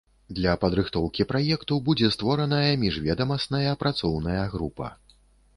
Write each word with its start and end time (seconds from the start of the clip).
Для 0.37 0.53
падрыхтоўкі 0.61 1.25
праекту 1.31 1.77
будзе 1.89 2.09
створаная 2.17 2.71
міжведамасная 2.87 3.77
працоўная 3.85 4.43
група. 4.57 4.91